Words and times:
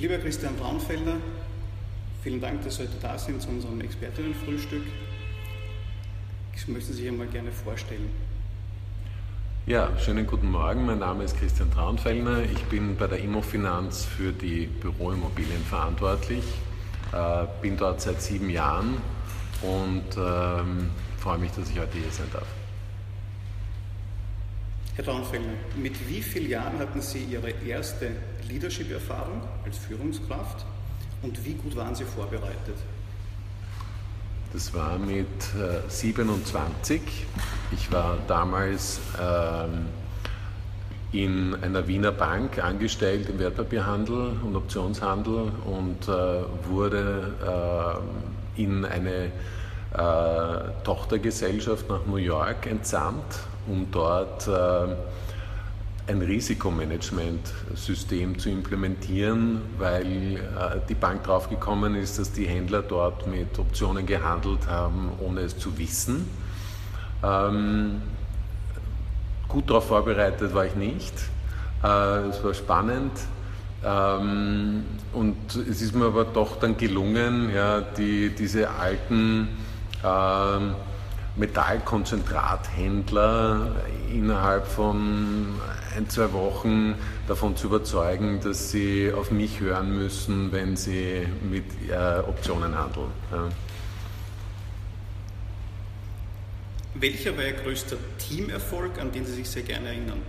Lieber 0.00 0.16
Christian 0.16 0.56
Braunfelder, 0.56 1.16
vielen 2.22 2.40
Dank, 2.40 2.64
dass 2.64 2.76
Sie 2.76 2.84
heute 2.84 2.96
da 3.02 3.18
sind 3.18 3.42
zu 3.42 3.50
unserem 3.50 3.82
Expertinnenfrühstück. 3.82 4.82
Ich 6.56 6.68
möchte 6.68 6.94
Sie 6.94 7.06
einmal 7.06 7.26
gerne 7.26 7.52
vorstellen. 7.52 8.08
Ja, 9.66 9.90
schönen 9.98 10.26
guten 10.26 10.50
Morgen. 10.50 10.86
Mein 10.86 11.00
Name 11.00 11.24
ist 11.24 11.38
Christian 11.38 11.70
Traunfellner. 11.70 12.44
Ich 12.44 12.64
bin 12.64 12.96
bei 12.96 13.08
der 13.08 13.18
Immofinanz 13.18 14.06
für 14.06 14.32
die 14.32 14.68
Büroimmobilien 14.68 15.62
verantwortlich. 15.68 16.44
Äh, 17.12 17.44
bin 17.60 17.76
dort 17.76 18.00
seit 18.00 18.22
sieben 18.22 18.48
Jahren 18.48 18.96
und 19.60 20.16
ähm, 20.16 20.88
freue 21.18 21.36
mich, 21.36 21.50
dass 21.50 21.68
ich 21.68 21.78
heute 21.78 21.98
hier 21.98 22.10
sein 22.10 22.28
darf. 22.32 22.46
Herr 24.96 25.04
Traunfellner, 25.04 25.52
mit 25.76 26.08
wie 26.08 26.20
vielen 26.20 26.50
Jahren 26.50 26.78
hatten 26.78 27.00
Sie 27.00 27.24
Ihre 27.24 27.50
erste 27.66 28.10
Leadership-Erfahrung 28.48 29.42
als 29.64 29.78
Führungskraft 29.78 30.66
und 31.22 31.44
wie 31.44 31.54
gut 31.54 31.76
waren 31.76 31.94
Sie 31.94 32.04
vorbereitet? 32.04 32.76
Das 34.52 34.74
war 34.74 34.98
mit 34.98 35.26
äh, 35.26 35.88
27. 35.88 37.00
Ich 37.70 37.92
war 37.92 38.18
damals 38.26 39.00
ähm, 39.20 39.86
in 41.12 41.54
einer 41.62 41.86
Wiener 41.86 42.10
Bank 42.10 42.62
angestellt 42.62 43.28
im 43.28 43.38
Wertpapierhandel 43.38 44.32
und 44.44 44.56
Optionshandel 44.56 45.52
und 45.64 46.08
äh, 46.08 46.42
wurde 46.68 48.00
äh, 48.56 48.62
in 48.62 48.84
eine 48.84 49.26
äh, 49.92 50.82
Tochtergesellschaft 50.84 51.88
nach 51.88 52.06
New 52.06 52.16
York 52.16 52.66
entsandt, 52.66 53.24
um 53.70 53.90
dort 53.90 54.46
äh, 54.48 54.86
ein 56.06 56.22
Risikomanagementsystem 56.22 58.38
zu 58.38 58.50
implementieren, 58.50 59.62
weil 59.78 60.36
äh, 60.36 60.80
die 60.88 60.94
Bank 60.94 61.24
draufgekommen 61.24 61.94
ist, 61.94 62.18
dass 62.18 62.32
die 62.32 62.46
Händler 62.46 62.82
dort 62.82 63.26
mit 63.26 63.58
Optionen 63.58 64.06
gehandelt 64.06 64.66
haben, 64.66 65.12
ohne 65.20 65.42
es 65.42 65.56
zu 65.56 65.78
wissen. 65.78 66.28
Ähm, 67.22 68.02
gut 69.46 69.70
darauf 69.70 69.86
vorbereitet 69.86 70.52
war 70.54 70.66
ich 70.66 70.74
nicht. 70.74 71.14
Äh, 71.84 72.28
es 72.28 72.42
war 72.42 72.54
spannend. 72.54 73.12
Ähm, 73.84 74.82
und 75.12 75.36
es 75.54 75.80
ist 75.80 75.94
mir 75.94 76.06
aber 76.06 76.24
doch 76.24 76.58
dann 76.58 76.76
gelungen, 76.76 77.54
ja, 77.54 77.80
die, 77.80 78.30
diese 78.30 78.68
alten 78.70 79.46
ähm, 80.04 80.74
Metallkonzentrathändler 81.40 83.74
innerhalb 84.12 84.66
von 84.66 85.54
ein, 85.96 86.08
zwei 86.08 86.32
Wochen 86.32 86.94
davon 87.26 87.56
zu 87.56 87.66
überzeugen, 87.66 88.38
dass 88.40 88.70
sie 88.70 89.12
auf 89.12 89.32
mich 89.32 89.60
hören 89.60 89.96
müssen, 89.96 90.52
wenn 90.52 90.76
sie 90.76 91.26
mit 91.50 91.64
äh, 91.88 92.20
Optionen 92.20 92.78
handeln. 92.78 93.10
Ja. 93.32 93.48
Welcher 96.94 97.36
war 97.36 97.44
Ihr 97.44 97.54
größter 97.54 97.96
Teamerfolg, 98.18 99.00
an 99.00 99.10
den 99.10 99.24
Sie 99.24 99.34
sich 99.34 99.48
sehr 99.48 99.62
gerne 99.62 99.88
erinnern? 99.88 100.20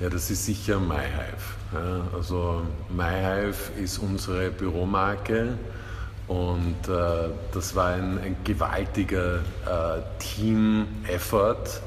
Ja, 0.00 0.10
das 0.10 0.30
ist 0.30 0.44
sicher 0.44 0.78
MyHive. 0.80 1.54
Ja, 1.72 2.08
also 2.12 2.66
MyHive 2.90 3.70
ist 3.80 3.96
unsere 3.98 4.50
Büromarke 4.50 5.56
und 6.28 6.88
äh, 6.88 7.30
das 7.52 7.74
war 7.76 7.86
ein, 7.86 8.18
ein 8.18 8.36
gewaltiger 8.42 9.36
äh, 9.36 10.02
Team-Effort, 10.18 11.80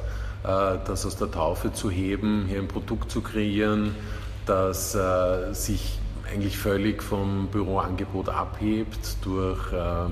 äh, 0.44 0.78
das 0.86 1.06
aus 1.06 1.18
der 1.18 1.32
Taufe 1.32 1.74
zu 1.74 1.90
heben, 1.90 2.46
hier 2.48 2.60
ein 2.60 2.68
Produkt 2.68 3.12
zu 3.12 3.22
kreieren, 3.22 3.96
das 4.46 4.96
äh, 4.96 5.54
sich 5.54 6.00
eigentlich 6.32 6.58
völlig 6.58 7.04
vom 7.04 7.48
Büroangebot 7.48 8.30
abhebt 8.30 9.18
durch 9.24 9.74
äh, 9.74 10.10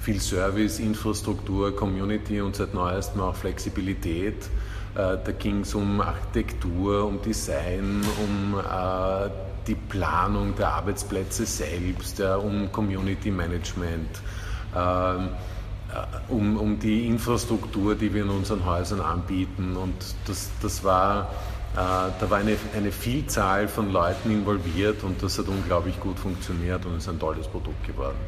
viel 0.00 0.20
Service, 0.20 0.78
Infrastruktur, 0.78 1.74
Community 1.74 2.40
und 2.40 2.56
seit 2.56 2.72
neuestem 2.74 3.20
auch 3.20 3.34
Flexibilität. 3.34 4.48
Äh, 4.96 5.18
da 5.22 5.32
ging 5.38 5.60
es 5.60 5.74
um 5.74 6.00
Architektur, 6.00 7.04
um 7.04 7.20
Design, 7.20 8.02
um 8.18 8.54
die 9.66 9.74
Planung 9.74 10.54
der 10.56 10.68
Arbeitsplätze 10.68 11.44
selbst, 11.44 12.18
ja, 12.18 12.36
um 12.36 12.70
Community 12.72 13.30
Management, 13.30 14.20
ähm, 14.74 15.28
äh, 15.92 16.32
um, 16.32 16.56
um 16.56 16.78
die 16.78 17.06
Infrastruktur, 17.06 17.94
die 17.94 18.12
wir 18.12 18.22
in 18.22 18.30
unseren 18.30 18.64
Häusern 18.64 19.00
anbieten. 19.00 19.76
Und 19.76 19.94
das, 20.26 20.50
das 20.62 20.84
war, 20.84 21.30
äh, 21.74 21.76
da 21.76 22.26
war 22.28 22.38
eine, 22.38 22.56
eine 22.74 22.92
Vielzahl 22.92 23.68
von 23.68 23.92
Leuten 23.92 24.30
involviert 24.30 25.02
und 25.02 25.22
das 25.22 25.38
hat 25.38 25.48
unglaublich 25.48 25.98
gut 26.00 26.18
funktioniert 26.18 26.84
und 26.86 26.96
ist 26.96 27.08
ein 27.08 27.18
tolles 27.18 27.48
Produkt 27.48 27.84
geworden. 27.86 28.18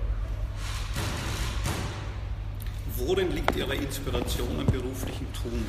Worin 2.97 3.31
liegt 3.31 3.55
Ihre 3.55 3.77
Inspiration 3.77 4.49
am 4.59 4.67
beruflichen 4.67 5.33
Tun? 5.33 5.65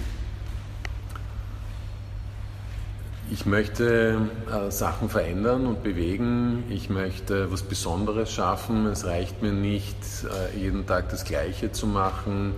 Ich 3.32 3.46
möchte 3.46 4.18
äh, 4.52 4.72
Sachen 4.72 5.08
verändern 5.08 5.68
und 5.68 5.84
bewegen. 5.84 6.64
Ich 6.70 6.90
möchte 6.90 7.52
was 7.52 7.62
Besonderes 7.62 8.32
schaffen. 8.32 8.88
Es 8.88 9.06
reicht 9.06 9.44
mir 9.44 9.52
nicht, 9.52 9.98
äh, 10.24 10.58
jeden 10.60 10.88
Tag 10.88 11.10
das 11.10 11.26
Gleiche 11.26 11.72
zu 11.72 11.86
machen. 11.86 12.56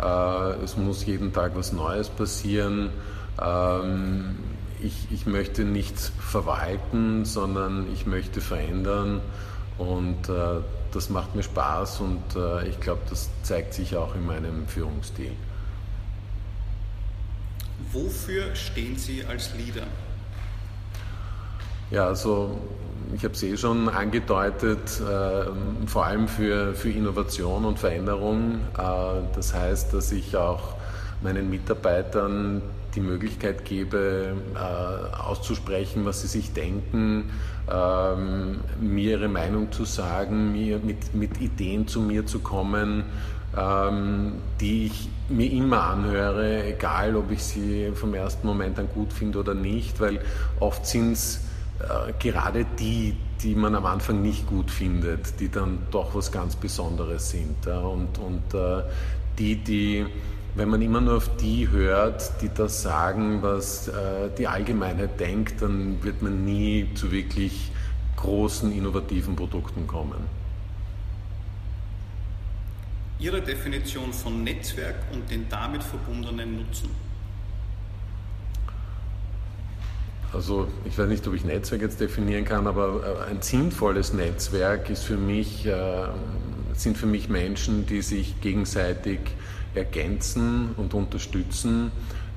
Äh, 0.00 0.64
es 0.64 0.78
muss 0.78 1.04
jeden 1.04 1.34
Tag 1.34 1.52
was 1.56 1.72
Neues 1.72 2.08
passieren. 2.08 2.88
Ähm, 3.40 4.36
ich, 4.82 5.08
ich 5.10 5.26
möchte 5.26 5.64
nicht 5.64 5.98
verwalten, 5.98 7.26
sondern 7.26 7.86
ich 7.92 8.06
möchte 8.06 8.40
verändern. 8.40 9.20
Und 9.76 10.30
äh, 10.30 10.62
das 10.92 11.10
macht 11.10 11.34
mir 11.34 11.42
Spaß 11.42 12.00
und 12.00 12.22
äh, 12.36 12.68
ich 12.68 12.80
glaube, 12.80 13.02
das 13.10 13.28
zeigt 13.42 13.74
sich 13.74 13.96
auch 13.96 14.14
in 14.14 14.24
meinem 14.24 14.66
Führungsstil. 14.68 15.32
Wofür 17.92 18.54
stehen 18.54 18.96
Sie 18.96 19.22
als 19.24 19.52
Leader? 19.54 19.86
Ja, 21.90 22.06
also 22.06 22.58
ich 23.14 23.22
habe 23.24 23.34
es 23.34 23.42
eh 23.42 23.56
schon 23.56 23.88
angedeutet, 23.88 25.00
äh, 25.00 25.86
vor 25.86 26.06
allem 26.06 26.28
für, 26.28 26.74
für 26.74 26.90
Innovation 26.90 27.64
und 27.64 27.78
Veränderung. 27.78 28.60
Äh, 28.76 29.22
das 29.34 29.54
heißt, 29.54 29.92
dass 29.92 30.10
ich 30.10 30.36
auch 30.36 30.74
meinen 31.22 31.50
Mitarbeitern 31.50 32.62
die 32.94 33.00
Möglichkeit 33.00 33.64
gebe, 33.64 34.34
äh, 34.54 35.16
auszusprechen, 35.16 36.04
was 36.04 36.22
sie 36.22 36.28
sich 36.28 36.52
denken, 36.52 37.30
ähm, 37.70 38.60
mir 38.80 39.12
ihre 39.12 39.28
Meinung 39.28 39.72
zu 39.72 39.84
sagen, 39.84 40.52
mir 40.52 40.78
mit, 40.78 41.14
mit 41.14 41.40
Ideen 41.40 41.88
zu 41.88 42.00
mir 42.00 42.26
zu 42.26 42.38
kommen, 42.38 43.04
ähm, 43.56 44.34
die 44.60 44.86
ich 44.86 45.08
mir 45.28 45.50
immer 45.50 45.84
anhöre, 45.84 46.64
egal 46.64 47.16
ob 47.16 47.30
ich 47.30 47.42
sie 47.42 47.92
vom 47.94 48.14
ersten 48.14 48.46
Moment 48.46 48.78
an 48.78 48.88
gut 48.94 49.12
finde 49.12 49.38
oder 49.38 49.54
nicht, 49.54 50.00
weil 50.00 50.20
oft 50.60 50.86
sind 50.86 51.12
es 51.12 51.43
äh, 51.80 52.12
gerade 52.18 52.64
die, 52.78 53.14
die 53.42 53.54
man 53.54 53.74
am 53.74 53.86
Anfang 53.86 54.22
nicht 54.22 54.46
gut 54.46 54.70
findet, 54.70 55.40
die 55.40 55.50
dann 55.50 55.78
doch 55.90 56.14
was 56.14 56.30
ganz 56.30 56.56
Besonderes 56.56 57.30
sind. 57.30 57.66
Und, 57.66 58.18
und 58.18 58.54
äh, 58.54 58.82
die, 59.38 59.56
die, 59.56 60.06
wenn 60.54 60.68
man 60.68 60.80
immer 60.82 61.00
nur 61.00 61.16
auf 61.16 61.36
die 61.36 61.68
hört, 61.68 62.40
die 62.40 62.50
das 62.54 62.82
sagen, 62.82 63.42
was 63.42 63.88
äh, 63.88 64.30
die 64.38 64.46
Allgemeinheit 64.46 65.18
denkt, 65.18 65.62
dann 65.62 66.02
wird 66.02 66.22
man 66.22 66.44
nie 66.44 66.88
zu 66.94 67.10
wirklich 67.10 67.72
großen 68.16 68.72
innovativen 68.72 69.36
Produkten 69.36 69.86
kommen. 69.86 70.44
Ihre 73.18 73.40
Definition 73.40 74.12
von 74.12 74.42
Netzwerk 74.42 74.96
und 75.12 75.30
den 75.30 75.48
damit 75.48 75.82
verbundenen 75.82 76.56
Nutzen. 76.56 76.90
Also 80.34 80.66
ich 80.84 80.98
weiß 80.98 81.08
nicht, 81.08 81.26
ob 81.28 81.34
ich 81.34 81.44
Netzwerk 81.44 81.80
jetzt 81.80 82.00
definieren 82.00 82.44
kann, 82.44 82.66
aber 82.66 83.24
äh, 83.28 83.30
ein 83.30 83.40
sinnvolles 83.40 84.12
Netzwerk 84.12 84.90
ist 84.90 85.04
für 85.04 85.16
mich, 85.16 85.64
äh, 85.64 86.06
sind 86.74 86.98
für 86.98 87.06
mich 87.06 87.28
Menschen, 87.28 87.86
die 87.86 88.02
sich 88.02 88.40
gegenseitig 88.40 89.20
ergänzen 89.76 90.70
und 90.76 90.92
unterstützen. 90.92 91.92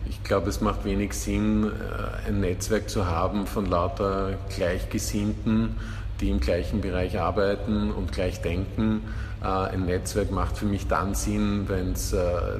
Ich 0.08 0.24
glaube, 0.24 0.50
es 0.50 0.62
macht 0.62 0.86
wenig 0.86 1.14
Sinn, 1.14 1.66
äh, 1.66 2.28
ein 2.28 2.40
Netzwerk 2.40 2.88
zu 2.88 3.08
haben 3.08 3.48
von 3.48 3.66
lauter 3.66 4.38
Gleichgesinnten, 4.56 5.76
die 6.20 6.30
im 6.30 6.40
gleichen 6.40 6.82
Bereich 6.82 7.20
arbeiten 7.20 7.92
und 7.92 8.12
gleich 8.12 8.42
denken. 8.42 9.02
Ein 9.40 9.86
Netzwerk 9.86 10.32
macht 10.32 10.58
für 10.58 10.66
mich 10.66 10.88
dann 10.88 11.14
Sinn, 11.14 11.66
wenn 11.68 11.92
es 11.92 12.16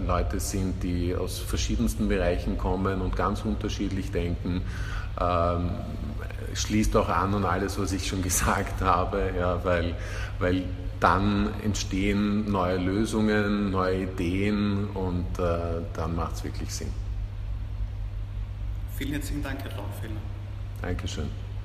Leute 0.06 0.40
sind, 0.40 0.84
die 0.84 1.16
aus 1.16 1.40
verschiedensten 1.40 2.08
Bereichen 2.08 2.58
kommen 2.58 3.02
und 3.02 3.16
ganz 3.16 3.44
unterschiedlich 3.44 4.12
denken 4.12 4.62
ähm, 5.20 5.72
schließt 6.54 6.96
auch 6.96 7.10
an 7.10 7.34
an 7.34 7.46
alles, 7.46 7.80
was 7.80 7.92
ich 7.92 8.08
schon 8.08 8.22
gesagt 8.30 8.82
habe, 8.82 9.32
ja, 9.38 9.64
weil, 9.64 9.96
weil 10.40 10.64
dann 11.00 11.50
entstehen 11.64 12.52
neue 12.52 12.78
Lösungen, 12.78 13.72
neue 13.72 14.04
Ideen 14.04 14.88
und 14.88 15.40
äh, 15.40 15.82
dann 15.94 16.16
macht 16.16 16.36
es 16.36 16.44
wirklich 16.44 16.74
Sinn. 16.74 16.92
Vielen 18.98 19.14
herzlichen 19.14 19.44
Dank, 19.44 19.62
Herr 19.62 19.70
Traumfehler. 19.70 20.20
Dankeschön. 20.82 21.47